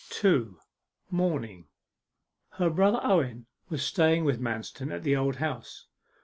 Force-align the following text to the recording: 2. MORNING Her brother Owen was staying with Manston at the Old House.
2. 0.09 0.57
MORNING 1.11 1.67
Her 2.53 2.71
brother 2.71 2.99
Owen 3.03 3.45
was 3.69 3.85
staying 3.85 4.25
with 4.25 4.41
Manston 4.41 4.91
at 4.91 5.03
the 5.03 5.15
Old 5.15 5.35
House. 5.35 5.85